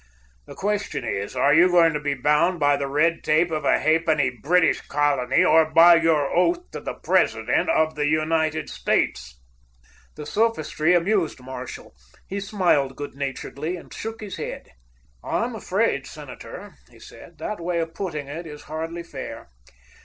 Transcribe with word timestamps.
The 0.47 0.55
question 0.55 1.05
is, 1.05 1.35
are 1.35 1.53
you 1.53 1.69
going 1.69 1.93
to 1.93 1.99
be 1.99 2.15
bound 2.15 2.59
by 2.59 2.75
the 2.75 2.87
red 2.87 3.23
tape 3.23 3.51
of 3.51 3.65
a 3.65 3.77
ha'penny 3.79 4.31
British 4.31 4.81
colony, 4.87 5.43
or 5.43 5.69
by 5.71 5.93
your 5.93 6.27
oath 6.35 6.71
to 6.71 6.79
the 6.81 6.95
President 6.95 7.69
of 7.69 7.93
the 7.93 8.07
United 8.07 8.67
States?" 8.67 9.39
The 10.15 10.25
sophistry 10.25 10.95
amused 10.95 11.39
Marshall. 11.39 11.93
He 12.27 12.39
smiled 12.39 12.95
good 12.95 13.13
naturedly 13.13 13.77
and 13.77 13.93
shook 13.93 14.21
his 14.21 14.37
head. 14.37 14.71
"I'm 15.23 15.53
afraid, 15.53 16.07
Senator," 16.07 16.73
he 16.89 16.99
said, 16.99 17.37
"that 17.37 17.59
way 17.59 17.77
of 17.77 17.93
putting 17.93 18.27
it 18.27 18.47
is 18.47 18.63
hardly 18.63 19.03
fair. 19.03 19.49